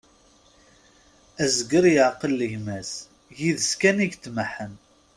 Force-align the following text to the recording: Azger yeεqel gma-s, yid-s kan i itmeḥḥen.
Azger 1.43 1.85
yeεqel 1.95 2.39
gma-s, 2.51 2.91
yid-s 3.37 3.71
kan 3.79 3.97
i 4.03 4.07
itmeḥḥen. 4.15 4.73